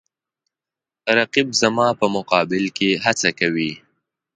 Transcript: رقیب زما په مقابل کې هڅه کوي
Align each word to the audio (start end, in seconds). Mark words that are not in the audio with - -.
رقیب 1.17 1.47
زما 1.61 1.87
په 1.99 2.05
مقابل 2.15 2.63
کې 2.77 2.89
هڅه 3.03 3.29
کوي 3.39 3.71